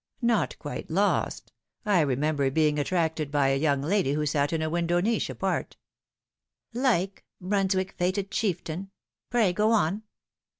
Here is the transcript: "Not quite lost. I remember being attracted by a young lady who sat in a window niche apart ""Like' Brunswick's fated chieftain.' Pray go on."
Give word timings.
"Not 0.23 0.57
quite 0.57 0.89
lost. 0.89 1.51
I 1.85 2.01
remember 2.01 2.49
being 2.49 2.79
attracted 2.79 3.29
by 3.29 3.49
a 3.49 3.55
young 3.55 3.83
lady 3.83 4.13
who 4.13 4.25
sat 4.25 4.51
in 4.51 4.63
a 4.63 4.67
window 4.67 4.99
niche 4.99 5.29
apart 5.29 5.77
""Like' 6.73 7.23
Brunswick's 7.39 7.93
fated 7.99 8.31
chieftain.' 8.31 8.89
Pray 9.29 9.53
go 9.53 9.69
on." 9.69 10.01